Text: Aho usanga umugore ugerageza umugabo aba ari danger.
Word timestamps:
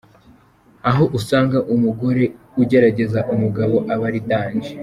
Aho 0.89 1.03
usanga 1.17 1.57
umugore 1.73 2.23
ugerageza 2.61 3.19
umugabo 3.33 3.75
aba 3.93 4.05
ari 4.09 4.19
danger. 4.29 4.77